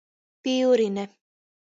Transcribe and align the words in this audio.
Pyurine. 0.41 1.03